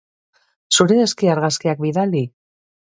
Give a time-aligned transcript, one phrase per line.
[0.79, 2.29] Zure eski argazkiak bidali!